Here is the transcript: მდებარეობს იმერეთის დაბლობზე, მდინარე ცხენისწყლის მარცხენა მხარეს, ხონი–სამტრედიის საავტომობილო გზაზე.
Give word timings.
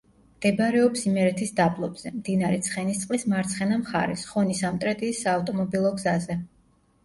მდებარეობს 0.35 1.03
იმერეთის 1.09 1.53
დაბლობზე, 1.59 2.13
მდინარე 2.15 2.57
ცხენისწყლის 2.69 3.27
მარცხენა 3.35 3.79
მხარეს, 3.85 4.27
ხონი–სამტრედიის 4.33 5.23
საავტომობილო 5.29 5.97
გზაზე. 6.03 6.43